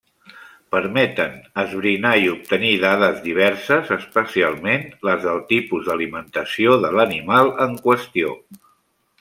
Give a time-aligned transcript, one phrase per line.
[0.75, 8.37] Permeten esbrinar obtenir dades diverses especialment les del tipus d'alimentació de l'animal en qüestió.